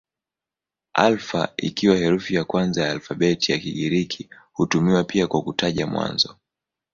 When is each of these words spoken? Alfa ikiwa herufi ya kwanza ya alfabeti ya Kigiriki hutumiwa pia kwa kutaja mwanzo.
Alfa 0.93 1.53
ikiwa 1.57 1.95
herufi 1.97 2.35
ya 2.35 2.43
kwanza 2.45 2.83
ya 2.85 2.91
alfabeti 2.91 3.51
ya 3.51 3.59
Kigiriki 3.59 4.29
hutumiwa 4.53 5.03
pia 5.03 5.27
kwa 5.27 5.41
kutaja 5.41 5.87
mwanzo. 5.87 6.37